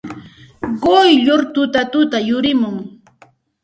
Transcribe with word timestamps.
Quyllur 0.83 1.41
tutatuta 1.53 2.17
yurimun. 2.29 2.77